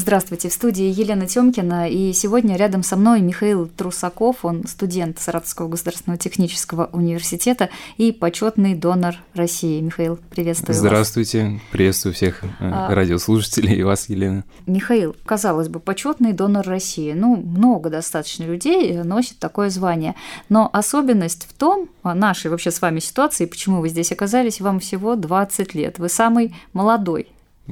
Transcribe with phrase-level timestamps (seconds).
[0.00, 5.66] Здравствуйте, в студии Елена Тёмкина, и сегодня рядом со мной Михаил Трусаков, он студент Саратовского
[5.66, 9.80] государственного технического университета и почетный донор России.
[9.80, 11.60] Михаил, приветствую Здравствуйте, вас.
[11.72, 12.94] приветствую всех э, а...
[12.94, 14.44] радиослушателей и вас, Елена.
[14.66, 17.12] Михаил, казалось бы, почетный донор России.
[17.12, 20.14] Ну, много достаточно людей носит такое звание,
[20.48, 24.78] но особенность в том, а, нашей вообще с вами ситуации, почему вы здесь оказались, вам
[24.78, 27.26] всего 20 лет, вы самый молодой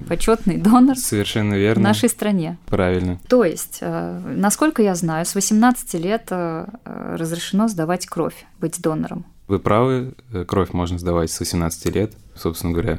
[0.09, 1.81] почетный донор Совершенно верно.
[1.81, 2.59] в нашей стране.
[2.67, 3.19] Правильно.
[3.29, 9.25] То есть, э, насколько я знаю, с 18 лет э, разрешено сдавать кровь, быть донором.
[9.49, 12.99] Вы правы, э, кровь можно сдавать с 18 лет, собственно говоря.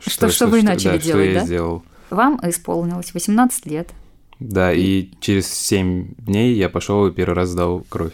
[0.00, 1.46] Что, что, что вы начали да, делать, что я да?
[1.46, 1.82] сделал.
[2.10, 3.90] Вам исполнилось 18 лет.
[4.38, 8.12] Да, и, и через 7 дней я пошел и первый раз сдал кровь.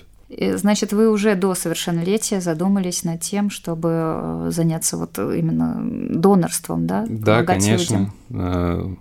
[0.54, 7.04] Значит, вы уже до совершеннолетия задумались над тем, чтобы э, заняться вот именно донорством, да?
[7.08, 7.94] Да, конечно.
[7.94, 8.12] Людям.
[8.30, 8.94] Э,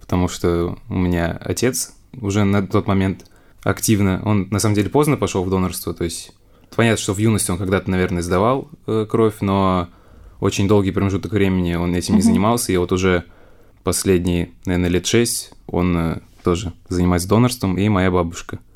[0.00, 3.24] потому что у меня отец уже на тот момент
[3.62, 6.32] активно, он на самом деле поздно пошел в донорство, то есть
[6.74, 9.88] понятно, что в юности он когда-то, наверное, сдавал э, кровь, но
[10.40, 13.24] очень долгий промежуток времени он этим не занимался, и вот уже
[13.82, 18.58] последние, наверное, лет шесть он тоже занимается донорством, и моя бабушка–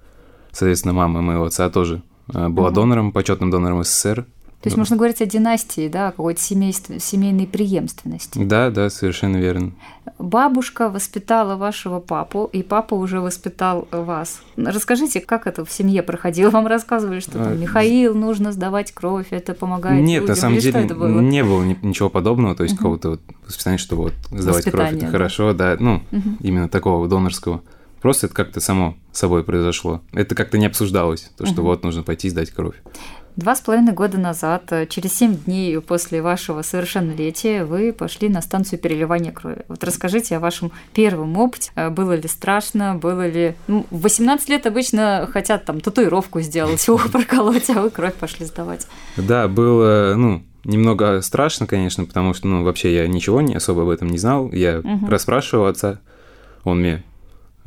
[0.59, 2.03] Соответственно, мама моего отца тоже
[2.34, 2.75] э, была угу.
[2.75, 4.27] донором, почетным донором СССР.
[4.61, 8.41] То есть можно говорить о династии, да, о какой-то семействе, семейной преемственности.
[8.42, 9.70] Да, да, совершенно верно.
[10.19, 14.41] Бабушка воспитала вашего папу, и папа уже воспитал вас.
[14.56, 16.51] Расскажите, как это в семье проходило?
[16.51, 20.34] Вам рассказывали, что там, а, Михаил, нужно сдавать кровь, это помогает Нет, людям.
[20.34, 21.20] на самом Или деле это было?
[21.20, 22.79] не было ничего подобного, то есть угу.
[22.79, 26.31] какого-то вот воспитания, что вот сдавать кровь, это хорошо, да, ну, угу.
[26.41, 27.62] именно такого донорского.
[28.01, 30.03] Просто это как-то само собой произошло.
[30.13, 31.71] Это как-то не обсуждалось, то, что угу.
[31.71, 32.77] вот нужно пойти сдать кровь.
[33.39, 38.43] Два с половиной года назад, э, через семь дней после вашего совершеннолетия, вы пошли на
[38.43, 39.64] станцию переливания крови.
[39.69, 41.70] Вот расскажите о вашем первом опыте.
[41.77, 43.55] Э, было ли страшно, было ли...
[43.69, 48.45] Ну, в 18 лет обычно хотят там татуировку сделать, ухо проколоть, а вы кровь пошли
[48.45, 48.89] сдавать.
[49.17, 53.91] Да, было, ну, немного страшно, конечно, потому что, ну, вообще я ничего не особо об
[53.91, 54.51] этом не знал.
[54.51, 55.07] Я угу.
[55.07, 56.01] расспрашивал отца,
[56.64, 57.05] он мне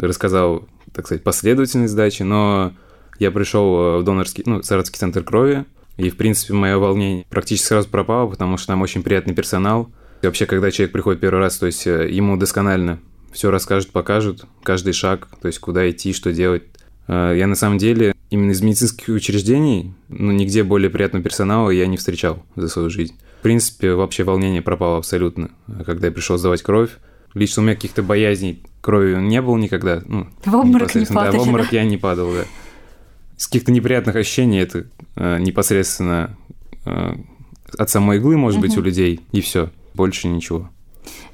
[0.07, 2.73] рассказал, так сказать, последовательность сдачи, но
[3.19, 5.65] я пришел в донорский, ну, Саратовский центр крови,
[5.97, 9.91] и, в принципе, мое волнение практически сразу пропало, потому что там очень приятный персонал.
[10.21, 12.99] И вообще, когда человек приходит первый раз, то есть э, ему досконально
[13.31, 16.63] все расскажут, покажут, каждый шаг, то есть куда идти, что делать.
[17.07, 21.87] Э, я на самом деле именно из медицинских учреждений, ну, нигде более приятного персонала я
[21.87, 23.15] не встречал за свою жизнь.
[23.39, 25.51] В принципе, вообще волнение пропало абсолютно,
[25.85, 26.91] когда я пришел сдавать кровь.
[27.33, 30.01] Лично у меня каких-то боязней крови не было никогда.
[30.05, 31.77] Ну, в обморок не падали, Да, в обморок да?
[31.77, 32.43] я не падал, да.
[33.37, 36.35] Из каких-то неприятных ощущений это э, непосредственно
[36.85, 37.15] э,
[37.77, 38.67] от самой иглы, может угу.
[38.67, 40.69] быть, у людей, и все, больше ничего.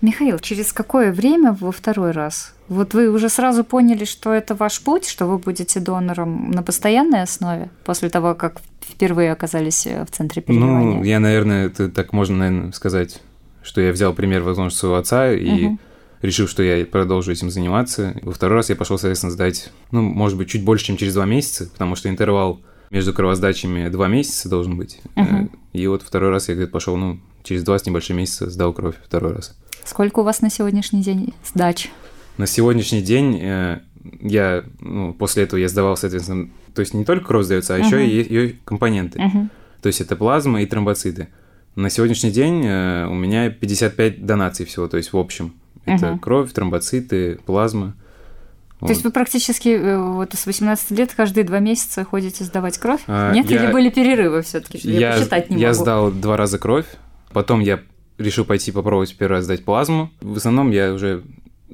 [0.02, 2.53] Михаил, через какое время во второй раз?
[2.69, 7.24] Вот вы уже сразу поняли, что это ваш путь, что вы будете донором на постоянной
[7.24, 10.97] основе после того, как впервые оказались э, в центре переливания?
[10.97, 13.22] Ну, я, наверное, это так можно, наверное, сказать,
[13.63, 15.80] что я взял пример, возможно, своего отца и угу
[16.27, 18.13] решил, что я продолжу этим заниматься.
[18.21, 21.25] Во второй раз я пошел, соответственно, сдать, ну, может быть, чуть больше, чем через два
[21.25, 24.99] месяца, потому что интервал между кровосдачами два месяца должен быть.
[25.15, 25.49] Uh-huh.
[25.73, 28.95] И вот второй раз я где-то пошел, ну, через два с небольшим месяца сдал кровь
[29.03, 29.57] второй раз.
[29.83, 31.89] Сколько у вас на сегодняшний день сдач?
[32.38, 33.79] На сегодняшний день э,
[34.21, 37.85] я, ну, после этого я сдавал, соответственно, то есть не только кровь сдается, а uh-huh.
[37.85, 39.19] еще и ее компоненты.
[39.19, 39.47] Uh-huh.
[39.81, 41.29] То есть это плазма и тромбоциты.
[41.75, 45.53] На сегодняшний день э, у меня 55 донаций всего, то есть в общем.
[45.88, 46.20] Это угу.
[46.20, 47.96] кровь, тромбоциты, плазма.
[48.80, 48.90] То вот.
[48.92, 53.02] есть вы практически э, вот с 18 лет каждые два месяца ходите сдавать кровь?
[53.08, 55.80] А, Нет, я, или были перерывы все таки Я, я посчитать не я могу.
[55.80, 56.86] сдал два раза кровь,
[57.34, 57.80] потом я
[58.20, 60.12] решил пойти попробовать первый раз сдать плазму.
[60.22, 61.24] В основном я уже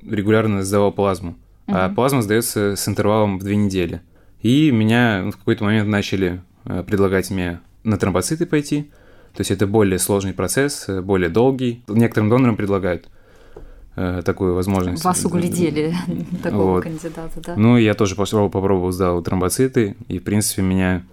[0.02, 1.36] регулярно сдавал плазму.
[1.68, 1.76] Угу.
[1.76, 4.02] А плазма сдается с интервалом в две недели.
[4.42, 8.92] И меня в какой-то момент начали э, предлагать мне на тромбоциты пойти.
[9.34, 11.84] То есть это более сложный процесс, э, более долгий.
[11.88, 13.08] Некоторым донорам предлагают
[13.96, 15.04] такую возможность.
[15.04, 15.96] Вас углядели,
[16.44, 16.84] такого вот.
[16.84, 17.56] кандидата, да?
[17.56, 21.04] Ну, я тоже попробовал, попробовал, сдал тромбоциты, и, в принципе, меня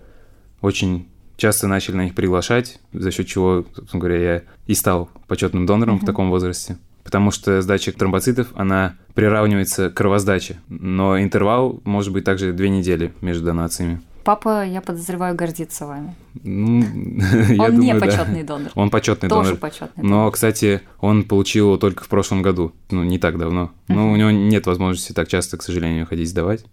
[0.61, 5.67] очень часто начали на них приглашать, за счет чего, собственно говоря, я и стал почетным
[5.67, 6.03] донором uh-huh.
[6.03, 6.77] в таком возрасте.
[7.03, 13.13] Потому что сдача тромбоцитов, она приравнивается к кровосдаче, но интервал может быть также две недели
[13.23, 14.01] между донациями.
[14.25, 16.15] Папа, я подозреваю, гордится вами.
[16.43, 16.81] Ну,
[17.59, 18.57] он думаю, не почетный да.
[18.57, 18.73] донор.
[18.75, 19.61] Он почетный Тоже донор.
[19.61, 20.11] почетный донор.
[20.11, 22.73] Но, кстати, он получил его только в прошлом году.
[22.91, 23.73] Ну, не так давно.
[23.89, 23.95] Uh-huh.
[23.95, 26.65] Но у него нет возможности так часто, к сожалению, ходить сдавать.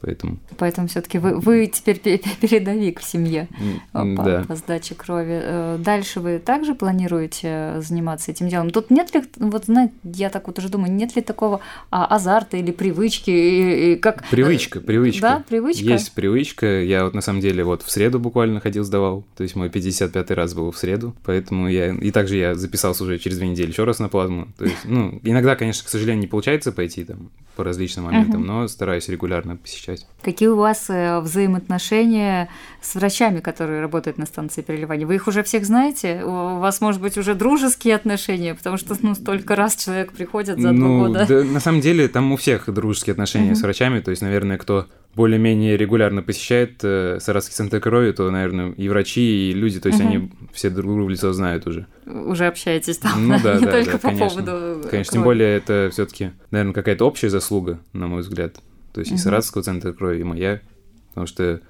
[0.00, 3.48] Поэтому, Поэтому все-таки вы, вы теперь передовик в семье
[3.92, 4.44] по, да.
[4.46, 5.40] по сдаче крови.
[5.42, 8.70] Э, дальше вы также планируете заниматься этим делом?
[8.70, 11.60] Тут нет ли, вот знаете, я так вот уже думаю, нет ли такого
[11.90, 13.30] а, азарта или привычки?
[13.30, 14.24] И, и как...
[14.28, 15.20] Привычка, привычка.
[15.20, 15.84] Да, привычка?
[15.84, 16.82] Есть привычка.
[16.82, 19.24] Я вот на самом деле вот в среду буквально ходил, сдавал.
[19.36, 21.14] То есть мой 55-й раз был в среду.
[21.24, 21.88] Поэтому я...
[21.88, 24.48] И также я записался уже через две недели еще раз на плазму.
[24.58, 28.62] То есть, ну, иногда, конечно, к сожалению, не получается пойти там по различным моментам, uh-huh.
[28.62, 29.87] но стараюсь регулярно посещать.
[30.22, 32.48] Какие у вас э, взаимоотношения
[32.82, 35.06] с врачами, которые работают на станции переливания?
[35.06, 36.22] Вы их уже всех знаете?
[36.24, 40.72] У вас, может быть, уже дружеские отношения, потому что ну, столько раз человек приходит за
[40.72, 41.26] ну, два года.
[41.28, 43.56] Да, на самом деле там у всех дружеские отношения uh-huh.
[43.56, 48.70] с врачами, то есть, наверное, кто более-менее регулярно посещает э, Саратовский центр крови, то, наверное,
[48.72, 50.08] и врачи, и люди, то есть угу.
[50.08, 51.86] они все друг друга в лицо знают уже.
[52.06, 54.28] Уже общаетесь там, ну, да, не да, только да, по конечно.
[54.28, 55.04] поводу Конечно, крови.
[55.10, 58.60] тем более это все таки наверное, какая-то общая заслуга, на мой взгляд.
[58.92, 59.18] То есть угу.
[59.18, 60.60] и Саратовского центра крови, и моя,
[61.08, 61.60] потому что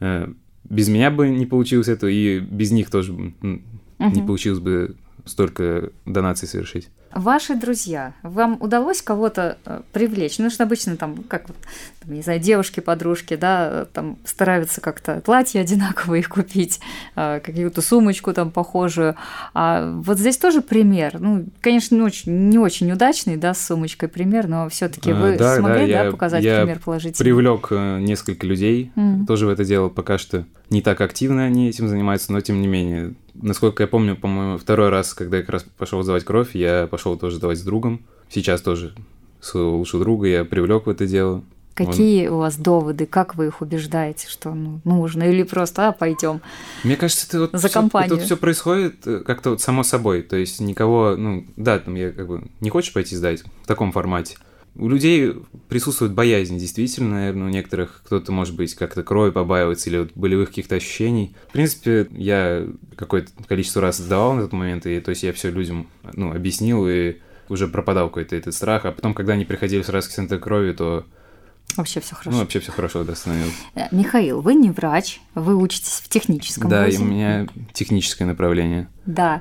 [0.00, 0.32] э,
[0.64, 3.30] без меня бы не получилось это, и без них тоже угу.
[3.40, 4.96] не получилось бы
[5.28, 6.88] столько донаций совершить.
[7.12, 10.38] Ваши друзья, вам удалось кого-то э, привлечь?
[10.38, 11.56] Ну, что обычно там, как вот,
[12.00, 16.80] там, не знаю, девушки-подружки, да, там стараются как-то платье одинаковые купить,
[17.16, 19.16] э, какую-то сумочку там похожую.
[19.54, 21.18] А вот здесь тоже пример.
[21.18, 25.34] Ну, конечно, не очень, не очень удачный, да, с сумочкой пример, но все таки вы
[25.34, 27.24] а, да, смогли, да, да, я, показать я пример положительный?
[27.24, 29.24] привлек э, несколько людей, mm.
[29.26, 32.66] тоже в это дело пока что не так активно они этим занимаются, но тем не
[32.66, 36.86] менее насколько я помню, по-моему, второй раз, когда я как раз пошел сдавать кровь, я
[36.86, 38.00] пошел тоже сдавать с другом.
[38.28, 38.94] Сейчас тоже
[39.40, 41.42] своего лучшего друга я привлек в это дело.
[41.74, 42.34] Какие Он...
[42.34, 46.40] у вас доводы, как вы их убеждаете, что ну, нужно, или просто а, пойдем?
[46.82, 48.16] Мне кажется, это вот за всё, компанию.
[48.16, 50.22] Это все происходит э, как-то вот само собой.
[50.22, 53.92] То есть никого, ну да, там я как бы не хочешь пойти сдать в таком
[53.92, 54.36] формате.
[54.78, 55.34] У людей
[55.68, 60.50] присутствует боязнь, действительно, наверное, у некоторых кто-то, может быть, как-то крови побаивается или вот болевых
[60.50, 61.34] каких-то ощущений.
[61.48, 62.64] В принципе, я
[62.94, 66.88] какое-то количество раз сдавал на тот момент, и то есть я все людям, ну, объяснил,
[66.88, 67.16] и
[67.48, 68.84] уже пропадал какой-то этот страх.
[68.84, 71.04] А потом, когда они приходили в Саратовский центр крови, то
[71.78, 72.30] Вообще все хорошо.
[72.32, 73.54] Ну, вообще все хорошо, да, становилось.
[73.92, 76.96] Михаил, вы не врач, вы учитесь в техническом Да, вузе.
[76.96, 78.88] и у меня техническое направление.
[79.06, 79.40] Да,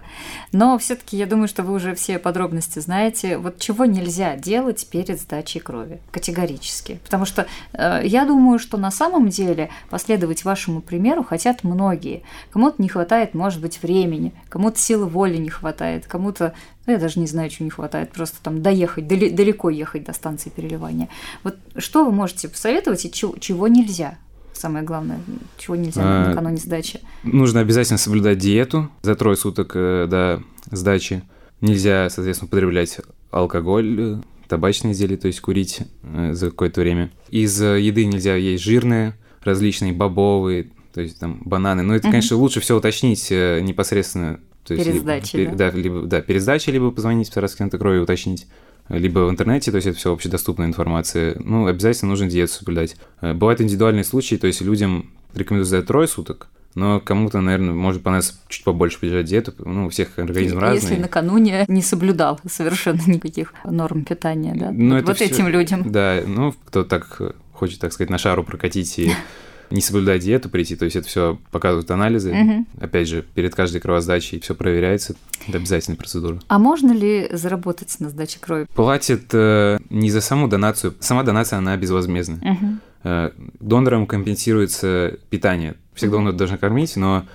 [0.53, 3.37] но все-таки я думаю, что вы уже все подробности знаете.
[3.37, 8.91] Вот чего нельзя делать перед сдачей крови категорически, потому что э, я думаю, что на
[8.91, 12.23] самом деле последовать вашему примеру хотят многие.
[12.51, 16.53] Кому-то не хватает, может быть, времени, кому-то силы воли не хватает, кому-то,
[16.87, 20.49] ну, я даже не знаю, чего не хватает, просто там доехать, далеко ехать до станции
[20.49, 21.09] переливания.
[21.43, 24.17] Вот что вы можете посоветовать и чего, чего нельзя?
[24.53, 25.19] самое главное,
[25.59, 27.01] чего нельзя а, накануне сдачи?
[27.21, 30.41] Нужно обязательно соблюдать диету за трое суток э, до
[30.71, 31.21] сдачи.
[31.61, 32.99] Нельзя, соответственно, употреблять
[33.29, 37.11] алкоголь, табачные изделия, то есть курить э, за какое-то время.
[37.29, 41.83] Из еды нельзя есть жирные, различные бобовые, то есть там бананы.
[41.83, 44.39] Но это, конечно, лучше все уточнить э, непосредственно.
[44.67, 45.71] То есть, перед сдачей, либо, да?
[45.71, 48.47] Да, либо, да, перед сдачей, либо позвонить в центр крови уточнить
[48.89, 52.95] либо в интернете, то есть это все общедоступная информация, ну, обязательно нужно диету соблюдать.
[53.21, 58.35] Бывают индивидуальные случаи, то есть людям рекомендуют сдать трое суток, но кому-то, наверное, может понравиться
[58.47, 60.91] чуть побольше поддержать диету, ну, у всех организм разный.
[60.91, 65.91] Если накануне не соблюдал совершенно никаких норм питания, да, ну, вот, вот всё, этим людям.
[65.91, 67.21] Да, ну, кто так
[67.51, 69.11] хочет, так сказать, на шару прокатить и
[69.69, 72.31] не соблюдать диету прийти, то есть это все показывают анализы.
[72.31, 72.65] Угу.
[72.81, 75.15] Опять же, перед каждой кровосдачей все проверяется.
[75.47, 76.39] Это обязательная процедура.
[76.47, 78.67] А можно ли заработать на сдаче крови?
[78.73, 80.95] Платят э, не за саму донацию.
[80.99, 82.39] Сама донация, она безвозмездная.
[82.39, 82.67] Угу.
[83.03, 85.75] Э, донорам компенсируется питание.
[85.93, 86.17] Всех угу.
[86.17, 87.25] доноров должны кормить, но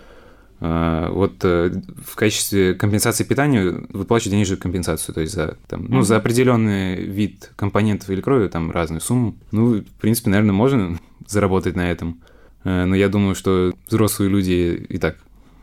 [0.62, 1.72] вот э,
[2.06, 7.50] в качестве компенсации питания выплачивают денежную компенсацию, то есть за, там, ну, за определенный вид
[7.56, 9.34] компонентов или крови, там разную сумму.
[9.50, 12.20] Ну, в принципе, наверное, можно заработать на этом.
[12.62, 15.16] Но я думаю, что взрослые люди и так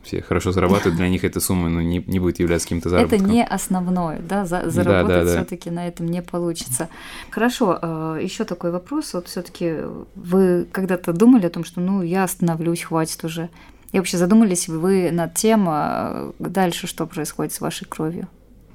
[0.04, 3.22] все хорошо зарабатывают, для них эта сумма ну, не, не будет являться каким-то заработком.
[3.22, 5.38] Это не основное, да, за, заработать да, да, да.
[5.38, 6.90] все-таки на этом не получится.
[7.30, 9.14] Хорошо, еще такой вопрос.
[9.14, 9.76] Вот все-таки
[10.16, 13.50] вы когда-то думали о том, что ну я остановлюсь, хватит уже.
[13.92, 18.28] И вообще задумались вы над тем, дальше что происходит с вашей кровью?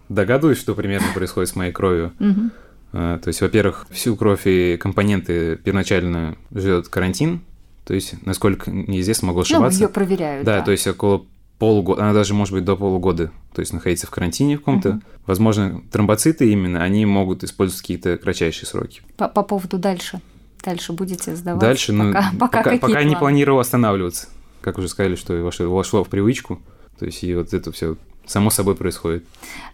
[0.08, 2.12] Догадываюсь, что примерно происходит с моей кровью.
[2.92, 7.42] То есть, во-первых, всю кровь и компоненты первоначально ждет карантин,
[7.84, 9.78] то есть, насколько мне известно, могу ошибаться.
[9.78, 10.46] Ну, ее проверяют.
[10.46, 11.26] Да, да, то есть около
[11.58, 14.90] полугода, она даже может быть до полугода, то есть находиться в карантине в каком-то.
[14.90, 15.00] Угу.
[15.26, 19.02] Возможно, тромбоциты именно, они могут использовать какие-то кратчайшие сроки.
[19.16, 20.20] По, по поводу дальше.
[20.64, 21.60] Дальше будете сдавать?
[21.60, 24.28] Дальше, ну, пока, пока, пока, пока не планирую останавливаться.
[24.64, 26.58] Как уже сказали, что вошло, вошло в привычку.
[26.98, 29.22] То есть и вот это все само собой происходит.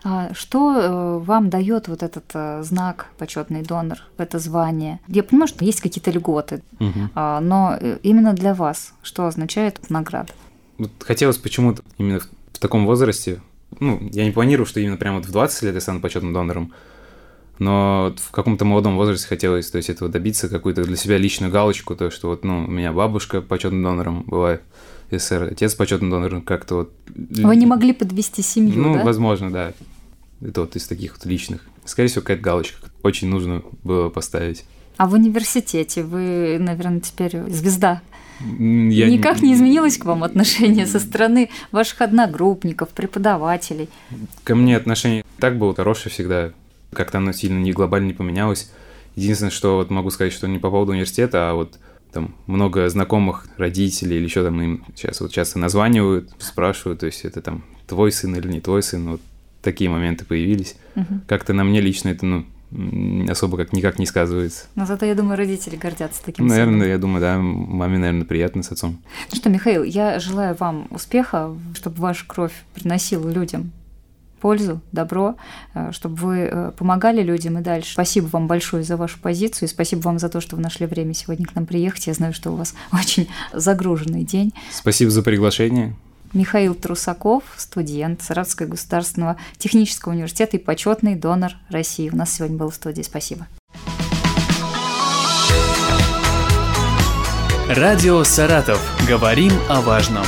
[0.03, 4.99] А что э, вам дает вот этот э, знак почетный донор, это звание?
[5.07, 7.11] Я понимаю, что есть какие-то льготы, угу.
[7.15, 10.33] но э, именно для вас что означает награда?
[10.79, 12.19] Вот хотелось почему-то именно
[12.53, 13.41] в таком возрасте,
[13.79, 16.73] ну, я не планирую, что именно прямо вот в 20 лет я стану почетным донором,
[17.61, 21.95] но в каком-то молодом возрасте хотелось, то есть этого добиться, какую-то для себя личную галочку,
[21.95, 24.61] то, что вот, ну, у меня бабушка почетным донором была,
[25.11, 26.93] СССР, отец почетным донором, как-то вот...
[27.15, 29.05] Вы не могли подвести семью, Ну, да?
[29.05, 29.73] возможно, да.
[30.41, 31.61] Это вот из таких вот личных.
[31.85, 32.89] Скорее всего, какая-то галочка.
[33.03, 34.65] Очень нужно было поставить.
[34.97, 38.01] А в университете вы, наверное, теперь звезда.
[38.41, 43.91] Я Никак не изменилось к вам отношение со стороны ваших одногруппников, преподавателей?
[44.45, 46.53] Ко мне отношение так было хорошее всегда.
[46.93, 48.71] Как-то оно сильно не глобально не поменялось.
[49.17, 51.79] Единственное, что вот могу сказать, что не по поводу университета, а вот
[52.13, 57.25] там много знакомых родителей или еще там им сейчас вот часто названивают, спрашивают, то есть
[57.25, 59.21] это там твой сын или не твой сын, вот
[59.63, 60.77] такие моменты появились.
[60.97, 61.21] Угу.
[61.29, 62.45] Как-то на мне лично это, ну,
[63.29, 64.67] особо как никак не сказывается.
[64.75, 66.89] Но зато, я думаю, родители гордятся таким Наверное, сыном.
[66.89, 69.01] я думаю, да, маме, наверное, приятно с отцом.
[69.31, 73.73] Ну что, Михаил, я желаю вам успеха, чтобы ваша кровь приносила людям
[74.41, 75.37] пользу, добро,
[75.75, 77.93] э, чтобы вы э, помогали людям и дальше.
[77.93, 81.15] Спасибо вам большое за вашу позицию, и спасибо вам за то, что вы нашли время
[81.15, 82.07] сегодня к нам приехать.
[82.07, 84.53] Я знаю, что у вас очень загруженный день.
[84.73, 85.95] Спасибо за приглашение.
[86.33, 92.09] Михаил Трусаков, студент Саратовского государственного технического университета и почетный донор России.
[92.09, 93.03] У нас сегодня был в студии.
[93.03, 93.47] Спасибо.
[97.69, 98.81] Радио «Саратов».
[99.07, 100.25] Говорим о важном.